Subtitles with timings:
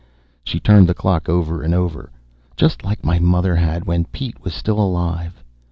[0.43, 2.09] She turned the clock over and over.
[2.57, 5.43] "Just like my mother had, when Pete was still alive."